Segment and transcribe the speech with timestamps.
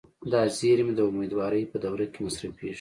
[0.31, 2.69] دا زیرمې د امیدوارۍ په دوره کې مصرفېږي.